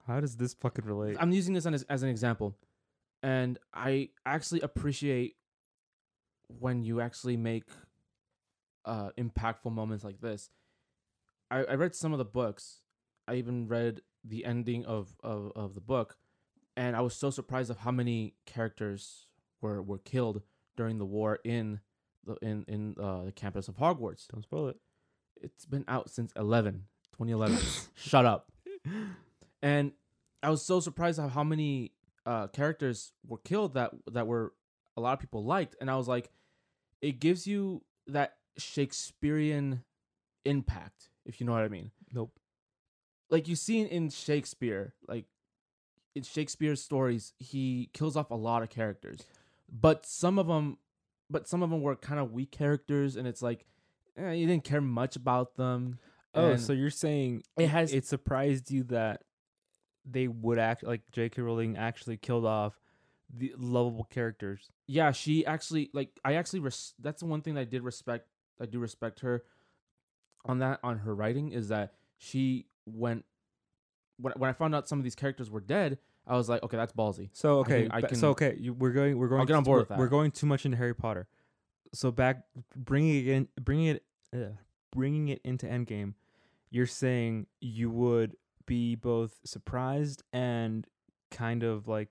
[0.06, 1.16] How does this fucking relate?
[1.18, 2.56] I'm using this as as an example,
[3.22, 5.36] and I actually appreciate
[6.60, 7.64] when you actually make
[8.84, 10.50] uh impactful moments like this.
[11.50, 12.80] I, I read some of the books.
[13.28, 16.16] I even read the ending of, of, of the book,
[16.76, 19.26] and I was so surprised of how many characters
[19.60, 20.42] were, were killed
[20.76, 21.80] during the war in
[22.24, 24.28] the in in uh, the campus of Hogwarts.
[24.28, 24.76] Don't spoil it.
[25.40, 27.58] It's been out since 11, 2011.
[27.94, 28.50] Shut up.
[29.62, 29.92] And
[30.42, 31.92] I was so surprised at how many
[32.24, 34.52] uh, characters were killed that that were
[34.96, 36.30] a lot of people liked, and I was like,
[37.00, 39.82] it gives you that Shakespearean
[40.44, 41.90] impact, if you know what I mean.
[42.12, 42.32] Nope.
[43.30, 45.24] Like you see in Shakespeare, like
[46.14, 49.20] in Shakespeare's stories, he kills off a lot of characters,
[49.70, 50.78] but some of them,
[51.28, 53.66] but some of them were kind of weak characters, and it's like,
[54.16, 55.98] eh, you didn't care much about them.
[56.34, 59.22] Oh, And so you're saying it has it surprised you that
[60.08, 61.42] they would act like J.K.
[61.42, 62.78] Rowling actually killed off
[63.34, 64.70] the lovable characters.
[64.86, 68.28] yeah she actually like i actually res- that's the one thing that i did respect
[68.60, 69.42] i do respect her
[70.44, 73.24] on that on her writing is that she went
[74.18, 76.76] when, when i found out some of these characters were dead i was like okay
[76.76, 79.42] that's ballsy So I okay, can- I can- so okay, you, we're going, we're going.
[79.42, 79.98] i get on board we're, with that.
[79.98, 81.26] We're going too much into Harry Potter.
[81.94, 82.44] So back,
[82.76, 84.54] bringing it in, bringing it, uh,
[84.92, 86.14] bringing it into Endgame.
[86.70, 88.36] You're saying you would
[88.66, 90.86] be both surprised and
[91.30, 92.08] kind of like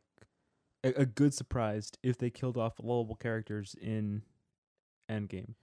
[0.84, 4.22] a, a good surprised if they killed off lovable characters in
[5.10, 5.54] Endgame.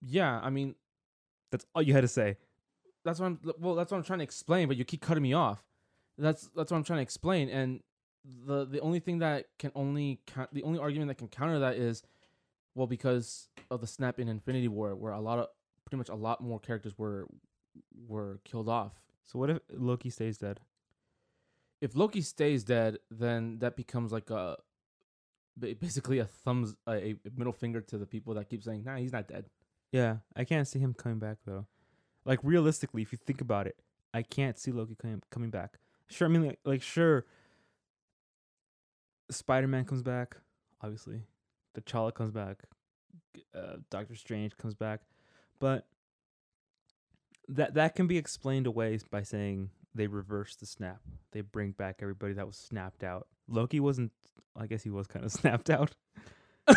[0.00, 0.74] yeah i mean
[1.50, 2.36] That's all you had to say.
[3.04, 5.32] that's what i'm well that's what i'm trying to explain but you keep cutting me
[5.32, 5.64] off
[6.18, 7.80] that's that's what i'm trying to explain and
[8.46, 11.76] the the only thing that can only count the only argument that can counter that
[11.76, 12.02] is
[12.74, 15.46] well because of the snap in infinity war where a lot of
[15.84, 17.26] pretty much a lot more characters were
[18.06, 18.92] were killed off
[19.28, 20.60] So what if Loki stays dead?
[21.80, 24.56] if Loki stays dead, then that becomes like a
[25.80, 29.28] basically a thumbs a, middle finger to the people that keep saying, "Nah, he's not
[29.28, 29.46] dead."
[29.92, 31.66] Yeah, I can't see him coming back though.
[32.24, 33.76] Like realistically, if you think about it,
[34.12, 35.78] I can't see Loki coming coming back.
[36.08, 37.26] Sure, I mean like, like sure.
[39.30, 40.38] Spider Man comes back,
[40.80, 41.20] obviously.
[41.74, 42.62] The T'Challa comes back.
[43.54, 45.02] Uh, Doctor Strange comes back,
[45.60, 45.86] but
[47.48, 51.00] that that can be explained away by saying they reverse the snap.
[51.32, 53.26] They bring back everybody that was snapped out.
[53.48, 54.12] Loki wasn't.
[54.56, 55.94] I guess he was kind of snapped out.
[56.68, 56.74] uh,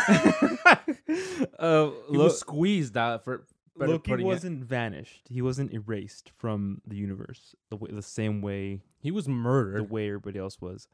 [1.08, 5.28] He Lo- was squeezed out for Loki wasn't vanished.
[5.30, 9.80] He wasn't erased from the universe the way, the same way He was murdered.
[9.90, 10.88] the way everybody else was.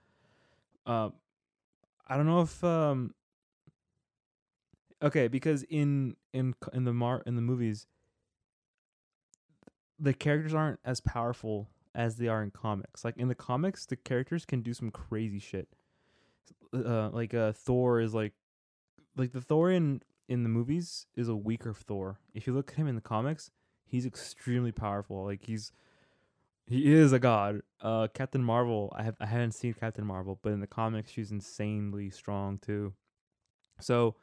[0.86, 1.14] Um,
[2.08, 3.14] I don't know if um.
[5.04, 7.86] Okay, because in in in the mar in the movies,
[10.00, 13.04] the characters aren't as powerful as they are in comics.
[13.04, 15.68] Like in the comics, the characters can do some crazy shit.
[16.74, 18.34] Uh, like uh, Thor is like,
[19.16, 22.20] like the Thor in in the movies is a weaker Thor.
[22.34, 23.50] If you look at him in the comics,
[23.86, 25.24] he's extremely powerful.
[25.24, 25.72] Like he's
[26.68, 27.62] he is a god.
[27.82, 28.94] Uh, Captain Marvel.
[28.96, 32.94] I have I haven't seen Captain Marvel, but in the comics, she's insanely strong too.
[33.80, 34.16] So,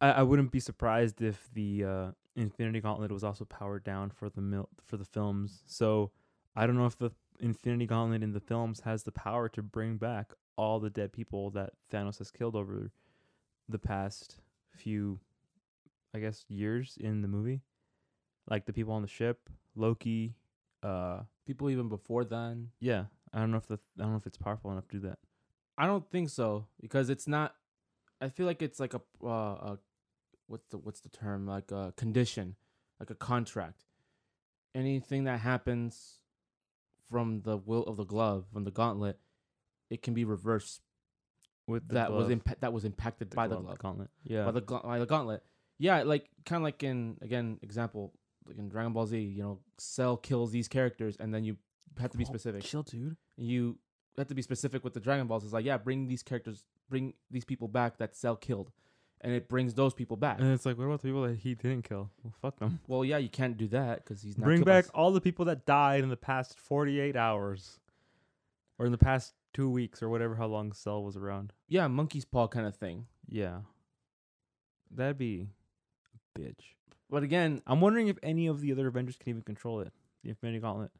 [0.00, 4.28] I, I wouldn't be surprised if the uh, Infinity Gauntlet was also powered down for
[4.30, 5.62] the mil- for the films.
[5.66, 6.10] So,
[6.56, 9.96] I don't know if the Infinity Gauntlet in the films has the power to bring
[9.96, 12.90] back all the dead people that Thanos has killed over
[13.68, 15.20] the past few,
[16.14, 17.62] I guess, years in the movie.
[18.50, 20.34] Like the people on the ship, Loki,
[20.82, 22.70] Uh, People even before then.
[22.80, 25.08] yeah, I don't know if the I don't know if it's powerful enough to do
[25.08, 25.18] that.
[25.76, 27.54] I don't think so because it's not.
[28.20, 29.28] I feel like it's like a uh,
[29.74, 29.78] a
[30.48, 32.56] what's the what's the term like a condition,
[32.98, 33.84] like a contract.
[34.74, 36.20] Anything that happens
[37.10, 39.18] from the will of the glove, from the gauntlet,
[39.90, 40.82] it can be reversed.
[41.66, 44.08] With the that was glove, impa- that was impacted by the glove, gauntlet.
[44.24, 45.42] Yeah, by the gla- by the gauntlet.
[45.78, 48.14] Yeah, like kind of like in again example
[48.46, 49.18] like in Dragon Ball Z.
[49.18, 51.56] You know, Cell kills these characters, and then you
[51.98, 53.16] have to be specific Chill, dude.
[53.36, 53.78] you
[54.16, 55.44] have to be specific with the Dragon Balls.
[55.44, 58.70] It's like, yeah, bring these characters, bring these people back that Cell killed,
[59.20, 60.38] and it brings those people back.
[60.40, 62.10] And it's like, what about the people that he didn't kill?
[62.22, 62.80] Well, fuck them.
[62.86, 64.44] well, yeah, you can't do that because he's not.
[64.44, 67.80] Bring by back all the people that died in the past 48 hours,
[68.78, 71.52] or in the past two weeks, or whatever how long Cell was around.
[71.68, 73.06] yeah, monkey's paw kind of thing.
[73.28, 73.60] Yeah,
[74.90, 75.48] that'd be
[76.36, 76.74] a bitch.
[77.10, 79.92] But again, I'm wondering if any of the other Avengers can even control it.
[80.22, 80.90] The Infinity Gauntlet.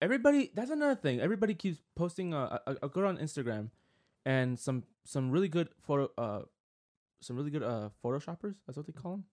[0.00, 0.50] everybody.
[0.54, 1.20] That's another thing.
[1.20, 2.32] Everybody keeps posting.
[2.34, 3.68] Uh, I, I go on Instagram,
[4.24, 6.10] and some some really good photo.
[6.16, 6.42] Uh,
[7.20, 8.54] some really good uh photoshoppers.
[8.66, 9.24] That's what they call them.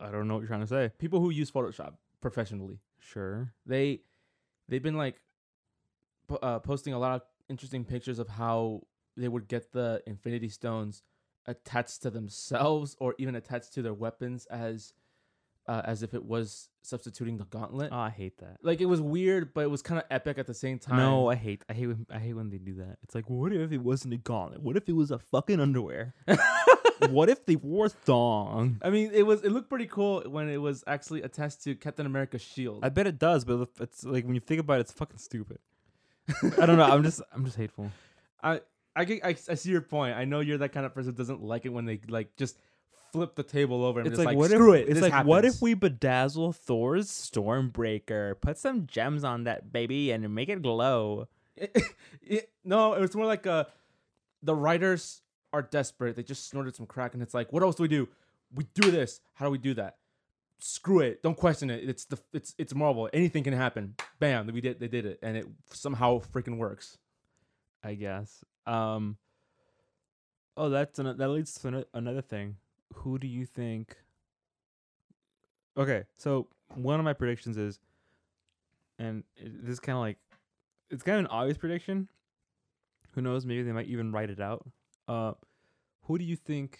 [0.00, 0.90] I don't know what you're trying to say.
[0.98, 2.80] People who use Photoshop professionally.
[3.00, 3.52] Sure.
[3.64, 4.00] they
[4.68, 5.20] they've been like
[6.28, 8.82] po- uh, posting a lot of interesting pictures of how
[9.16, 11.02] they would get the infinity stones
[11.46, 14.92] attached to themselves or even attached to their weapons as
[15.68, 18.56] uh, as if it was substituting the gauntlet Oh, I hate that.
[18.62, 21.28] like it was weird but it was kind of epic at the same time No,
[21.28, 21.62] I hate.
[21.68, 21.86] I hate.
[21.88, 22.96] When, I hate when they do that.
[23.02, 24.62] It's like, what if it wasn't a gauntlet?
[24.62, 26.14] What if it was a fucking underwear?
[27.10, 28.78] what if they wore thong?
[28.82, 32.06] i mean it was it looked pretty cool when it was actually attached to captain
[32.06, 34.92] america's shield I bet it does, but it's like when you think about it, it's
[34.92, 35.58] fucking stupid.
[36.58, 36.84] I don't know.
[36.84, 37.22] I'm just.
[37.34, 37.90] I'm just hateful.
[38.42, 38.60] I
[38.94, 40.14] I, get, I I see your point.
[40.16, 42.58] I know you're that kind of person who doesn't like it when they like just
[43.12, 44.90] flip the table over and It's just like, what screw if it.
[44.90, 50.34] it's like what if we bedazzle Thor's Stormbreaker, put some gems on that baby, and
[50.34, 51.28] make it glow?
[51.56, 51.76] It-
[52.22, 53.64] it- no, it was more like uh
[54.42, 56.14] the writers are desperate.
[56.16, 58.08] They just snorted some crack, and it's like, what else do we do?
[58.54, 59.20] We do this.
[59.34, 59.96] How do we do that?
[60.60, 61.22] Screw it.
[61.22, 61.88] Don't question it.
[61.88, 63.08] It's the it's it's Marvel.
[63.12, 63.94] Anything can happen.
[64.18, 64.46] Bam.
[64.48, 64.80] We did.
[64.80, 66.98] They did it, and it somehow freaking works.
[67.82, 68.44] I guess.
[68.66, 69.16] Um.
[70.56, 72.56] Oh, that's an, that leads to another thing.
[72.94, 73.96] Who do you think?
[75.76, 77.78] Okay, so one of my predictions is,
[78.98, 80.18] and this is kind of like,
[80.90, 82.08] it's kind of an obvious prediction.
[83.12, 83.46] Who knows?
[83.46, 84.68] Maybe they might even write it out.
[85.06, 85.32] Uh,
[86.02, 86.78] who do you think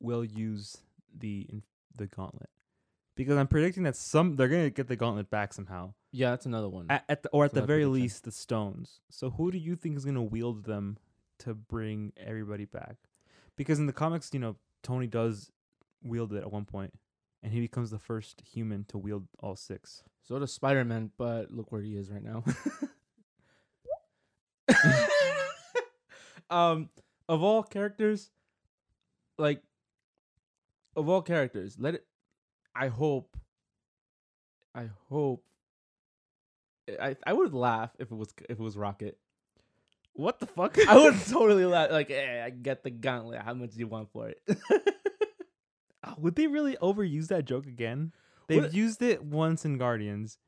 [0.00, 0.78] will use
[1.16, 1.46] the
[1.96, 2.50] the gauntlet?
[3.14, 5.94] Because I'm predicting that some they're gonna get the gauntlet back somehow.
[6.12, 6.86] Yeah, that's another one.
[6.88, 7.92] At, at the, or at the very prediction.
[7.92, 9.00] least the stones.
[9.10, 10.98] So who do you think is gonna wield them
[11.40, 12.96] to bring everybody back?
[13.58, 15.50] Because in the comics, you know, Tony does
[16.02, 16.94] wield it at one point,
[17.42, 20.04] and he becomes the first human to wield all six.
[20.22, 22.44] so does Spider Man, but look where he is right now.
[26.50, 26.88] um,
[27.28, 28.30] of all characters,
[29.38, 29.60] like
[30.94, 32.06] of all characters, let it.
[32.76, 33.36] I hope.
[34.72, 35.44] I hope.
[36.88, 39.18] I I would laugh if it was if it was Rocket.
[40.18, 40.76] What the fuck?
[40.88, 41.92] I would totally laugh.
[41.92, 43.40] Like, hey, I get the gauntlet.
[43.42, 44.40] How much do you want for it?
[46.04, 48.12] Oh, would they really overuse that joke again?
[48.46, 50.38] They've What- used it once in Guardians.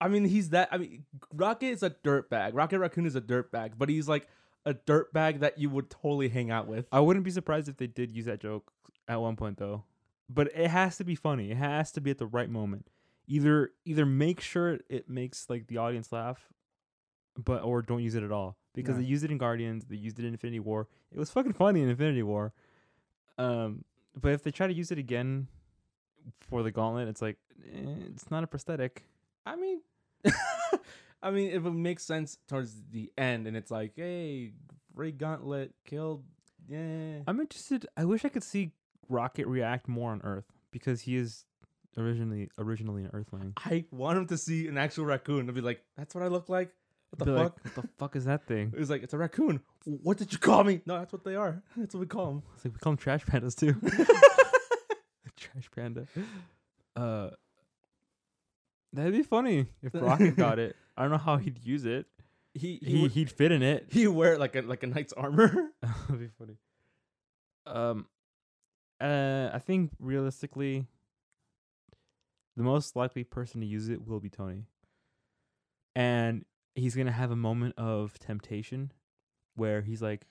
[0.00, 0.68] I mean, he's that.
[0.72, 2.52] I mean, Rocket is a dirtbag.
[2.54, 4.26] Rocket Raccoon is a dirtbag, but he's like
[4.64, 6.86] a dirtbag that you would totally hang out with.
[6.92, 8.72] I wouldn't be surprised if they did use that joke
[9.06, 9.84] at one point though.
[10.28, 11.50] But it has to be funny.
[11.50, 12.88] It has to be at the right moment.
[13.28, 16.48] Either either make sure it makes like the audience laugh,
[17.44, 18.56] but or don't use it at all.
[18.74, 19.02] Because Yeah.
[19.02, 20.88] they used it in Guardians, they used it in Infinity War.
[21.12, 22.52] It was fucking funny in Infinity War.
[23.38, 23.84] Um,
[24.18, 25.48] but if they try to use it again
[26.40, 29.04] for the Gauntlet, it's like eh, it's not a prosthetic.
[29.44, 29.80] I mean,
[31.22, 34.52] I mean, if it makes sense towards the end, and it's like, hey,
[34.94, 36.24] Ray Gauntlet killed,
[36.68, 37.20] yeah.
[37.26, 37.86] I'm interested.
[37.96, 38.72] I wish I could see
[39.08, 41.44] Rocket react more on Earth because he is
[41.96, 43.52] originally originally an Earthling.
[43.56, 46.48] I want him to see an actual raccoon and be like, that's what I look
[46.48, 46.70] like.
[47.10, 47.64] What the Be like, fuck?
[47.64, 48.72] what the fuck is that thing?
[48.74, 49.60] It was like, it's a raccoon.
[49.84, 50.80] What did you call me?
[50.86, 51.62] No, that's what they are.
[51.76, 52.42] That's what we call them.
[52.56, 53.74] It's like we call them trash pandas too.
[55.36, 56.06] trash panda.
[56.96, 57.30] Uh,
[58.92, 60.76] that'd be funny if Rocket got it.
[60.96, 62.06] I don't know how he'd use it.
[62.54, 63.86] He he He would, he'd fit in it.
[63.90, 65.70] he wear like a like a knight's armor.
[65.82, 66.56] that'd be funny.
[67.66, 68.06] Um,
[69.00, 70.86] uh, I think realistically,
[72.56, 74.64] the most likely person to use it will be Tony.
[75.94, 76.44] And
[76.76, 78.92] he's gonna have a moment of temptation,
[79.56, 80.26] where he's like,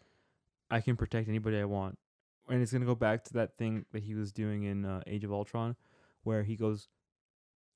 [0.71, 1.99] "I can protect anybody I want,"
[2.47, 5.25] and it's gonna go back to that thing that he was doing in uh, Age
[5.25, 5.75] of Ultron,
[6.23, 6.87] where he goes,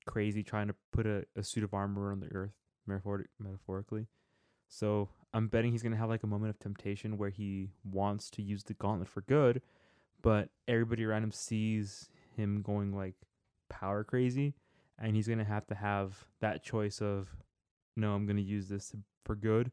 [0.06, 2.54] crazy trying to put a, a suit of armor on the earth,
[2.86, 4.06] metaphor- metaphorically.
[4.68, 8.42] So I'm betting he's gonna have like a moment of temptation where he wants to
[8.42, 9.62] use the gauntlet for good,
[10.22, 13.14] but everybody around him sees him going like
[13.68, 14.54] power crazy,
[14.98, 17.28] and he's gonna have to have that choice of,
[18.00, 19.70] no, I'm gonna use this for good,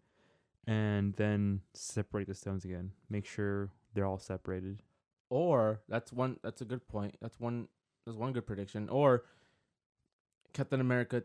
[0.68, 2.92] and then separate the stones again.
[3.10, 4.84] Make sure they're all separated.
[5.30, 6.38] Or that's one.
[6.44, 7.16] That's a good point.
[7.22, 7.68] That's one.
[8.06, 8.90] That's one good prediction.
[8.90, 9.24] Or
[10.54, 11.24] Captain America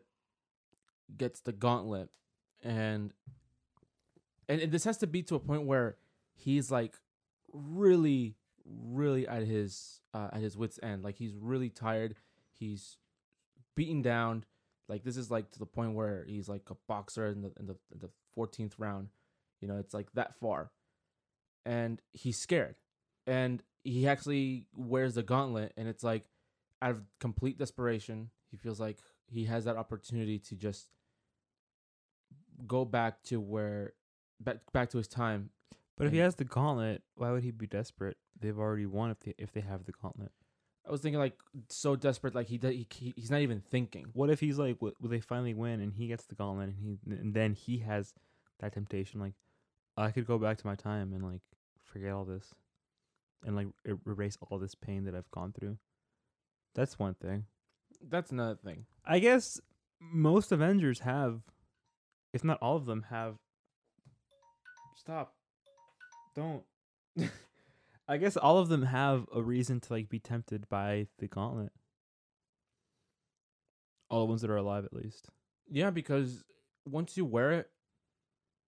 [1.16, 2.08] gets the gauntlet,
[2.62, 3.12] and
[4.48, 5.96] and this has to be to a point where
[6.34, 6.96] he's like
[7.52, 11.04] really, really at his uh, at his wits end.
[11.04, 12.16] Like he's really tired.
[12.50, 12.96] He's
[13.74, 14.44] beaten down.
[14.92, 17.66] Like this is like to the point where he's like a boxer in the in
[17.66, 19.08] the in the fourteenth round.
[19.62, 20.70] You know, it's like that far,
[21.64, 22.74] and he's scared,
[23.26, 26.24] and he actually wears the gauntlet, and it's like
[26.82, 30.88] out of complete desperation, he feels like he has that opportunity to just
[32.66, 33.94] go back to where
[34.40, 35.48] back back to his time.
[35.96, 38.18] But if he has the gauntlet, why would he be desperate?
[38.38, 40.32] They've already won if they if they have the gauntlet.
[40.86, 42.58] I was thinking like so desperate, like he
[42.90, 44.06] he he's not even thinking.
[44.14, 46.98] What if he's like, will they finally win and he gets the gauntlet and he
[47.12, 48.14] and then he has
[48.60, 49.34] that temptation like,
[49.96, 51.40] I could go back to my time and like
[51.84, 52.52] forget all this,
[53.44, 55.78] and like er- erase all this pain that I've gone through.
[56.74, 57.44] That's one thing.
[58.08, 58.86] That's another thing.
[59.04, 59.60] I guess
[60.00, 61.42] most Avengers have,
[62.32, 63.36] if not all of them have.
[64.96, 65.34] Stop.
[66.34, 66.62] Don't.
[68.08, 71.72] I guess all of them have a reason to like be tempted by the gauntlet.
[74.10, 75.28] All the ones that are alive, at least.
[75.70, 76.44] Yeah, because
[76.84, 77.70] once you wear it,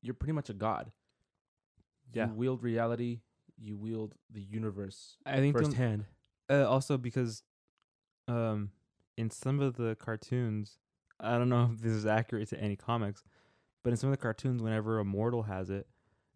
[0.03, 0.93] you're pretty much a god.
[2.13, 2.29] Yeah.
[2.29, 3.21] You wield reality.
[3.61, 6.07] You wield the universe I think firsthand.
[6.51, 7.43] Uh, also because,
[8.29, 8.71] um,
[9.17, 10.79] in some of the cartoons,
[11.21, 13.23] I don't know if this is accurate to any comics,
[13.83, 15.87] but in some of the cartoons, whenever a mortal has it,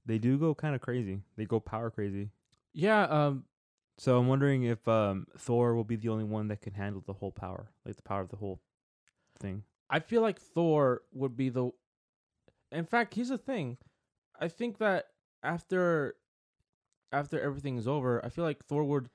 [0.06, 1.22] they do go kind of crazy.
[1.37, 2.30] They go power crazy.
[2.72, 3.02] Yeah.
[3.04, 3.44] Um.
[3.98, 7.14] So I'm wondering if um, Thor will be the only one that can handle the
[7.14, 8.61] whole power, like the power of the whole
[9.40, 9.64] thing.
[9.90, 11.70] I feel like Thor would be the.
[12.70, 13.78] In fact, here's the thing.
[14.40, 15.07] I think that
[15.42, 16.14] after,
[17.12, 19.09] after everything is over, I feel like Thor would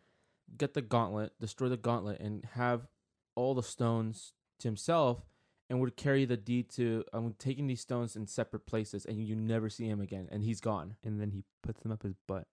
[0.57, 2.87] get the gauntlet, destroy the gauntlet, and have
[3.35, 5.25] all the stones to himself,
[5.69, 9.23] and would carry the deed to I'm um, taking these stones in separate places, and
[9.23, 10.95] you never see him again, and he's gone.
[11.03, 12.47] And then he puts them up his butt.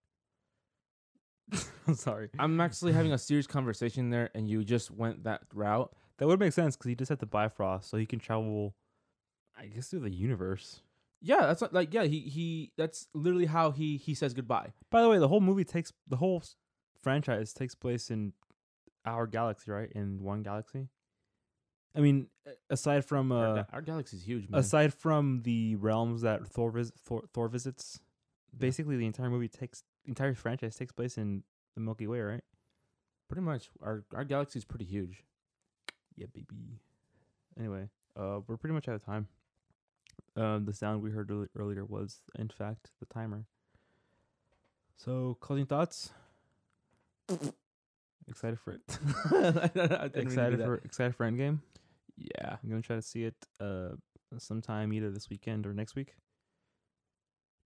[1.87, 2.31] I'm sorry.
[2.39, 5.93] I'm actually having a serious conversation there, and you just went that route.
[6.19, 8.75] That would make sense because he just had the Bifrost, so he can travel,
[9.59, 10.83] I guess, through the universe.
[11.23, 14.73] Yeah, that's like yeah, he he that's literally how he he says goodbye.
[14.91, 16.43] By the way, the whole movie takes the whole
[17.03, 18.33] franchise takes place in
[19.05, 19.91] our galaxy, right?
[19.95, 20.89] In one galaxy.
[21.95, 22.29] I mean,
[22.71, 24.61] aside from our, uh, ga- our galaxy's huge, man.
[24.61, 28.01] aside from the realms that Thor vis- Thor, Thor visits,
[28.57, 31.43] basically the entire movie takes entire franchise takes place in
[31.75, 32.45] the Milky Way, right?
[33.29, 35.25] Pretty much, our our galaxy's pretty huge.
[36.17, 36.81] Yeah, baby.
[37.59, 39.29] Anyway, uh, we're pretty much out of time.
[40.37, 43.47] Um, the sound we heard earlier was, in fact, the timer.
[44.97, 46.11] So, closing thoughts.
[48.29, 48.81] excited for it.
[50.15, 51.61] excited for excited for Endgame.
[52.17, 52.57] yeah.
[52.63, 53.91] I'm gonna try to see it uh
[54.39, 56.15] sometime either this weekend or next week.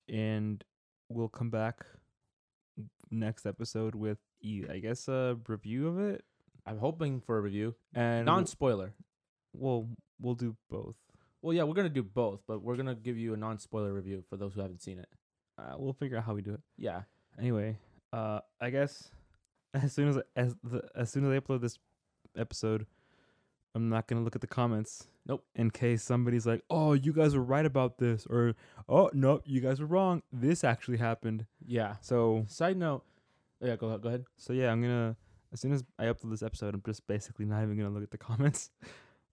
[0.09, 0.63] And
[1.09, 1.85] we'll come back
[3.11, 4.19] next episode with
[4.71, 6.25] I guess a review of it
[6.67, 8.95] I'm hoping for a review, and non spoiler.
[9.53, 9.89] we'll
[10.21, 10.97] we'll do both.
[11.43, 14.25] Well, yeah, we're gonna do both, but we're gonna give you a non spoiler review
[14.31, 15.09] for those who haven't seen it.
[15.59, 16.61] Uh, we'll figure out how we do it.
[16.79, 17.03] Yeah.
[17.39, 17.79] Anyway,
[18.13, 19.11] uh, I guess
[19.75, 21.79] as soon as as the as soon as I upload this
[22.37, 22.87] episode,
[23.75, 25.07] I'm not gonna look at the comments.
[25.27, 25.45] Nope.
[25.55, 28.55] In case somebody's like, "Oh, you guys were right about this," or
[28.89, 30.23] "Oh, no, you guys were wrong.
[30.33, 31.97] This actually happened." Yeah.
[32.03, 33.05] So, Side note.
[33.61, 34.25] Yeah, go go ahead.
[34.37, 35.17] so yeah, I'm gonna
[35.53, 38.11] as soon as I upload this episode, I'm just basically not even gonna look at
[38.11, 38.71] the comments.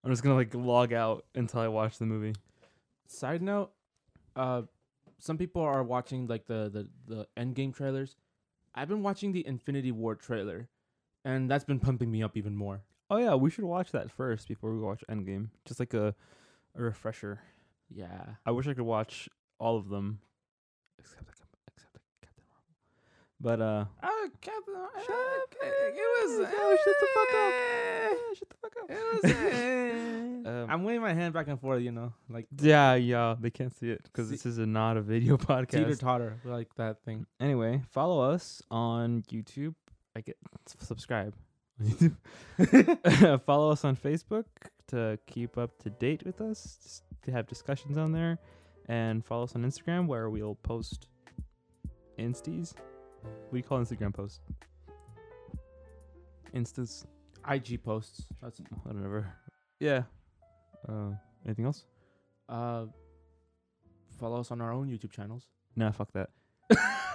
[0.03, 2.33] I'm just gonna like log out until I watch the movie.
[3.07, 3.71] Side note.
[4.35, 4.61] Uh,
[5.19, 8.15] some people are watching like the the the Endgame trailers.
[8.73, 10.69] I've been watching the Infinity War trailer,
[11.25, 12.83] and that's been pumping me up even more.
[13.11, 16.15] Oh yeah, we should watch that first before we watch Endgame, just like a
[16.75, 17.41] a refresher.
[17.93, 18.21] Yeah.
[18.45, 19.27] I wish I could watch
[19.59, 20.19] all of them,
[20.97, 21.33] except the,
[21.75, 22.71] except the Captain Marvel.
[23.41, 24.75] But uh, Oh, Captain.
[25.61, 26.47] it was.
[26.55, 28.37] Oh, shut the fuck up!
[28.37, 30.07] Shut the fuck up!
[30.43, 33.71] Um, I'm waving my hand back and forth, you know, like yeah, yeah, they can't
[33.71, 35.99] see it because this is a not a video teeter podcast.
[35.99, 37.27] totter, like that thing.
[37.39, 39.75] Anyway, follow us on YouTube.
[40.15, 40.37] I get
[40.79, 41.35] subscribe
[41.79, 41.85] on
[42.59, 43.41] YouTube.
[43.45, 44.45] follow us on Facebook,
[44.87, 48.39] to keep up to date with us, to have discussions on there,
[48.87, 51.07] and follow us on Instagram where we'll post
[52.19, 52.73] insties.
[53.51, 54.39] We call Instagram posts?
[56.53, 57.05] Instas,
[57.49, 58.25] IG posts.
[58.41, 59.33] That's whatever.
[59.79, 60.03] Yeah.
[60.87, 61.11] Uh,
[61.45, 61.85] anything else?
[62.49, 62.85] uh
[64.19, 65.47] follow us on our own YouTube channels.
[65.75, 66.29] Nah, fuck that.